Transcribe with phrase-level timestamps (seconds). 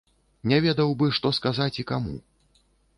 [0.51, 2.19] Не ведаў бы, што сказаць і каму.